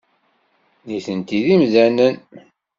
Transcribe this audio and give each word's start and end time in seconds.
Nitenti 0.87 1.37
d 1.45 1.47
imdanen. 1.53 2.15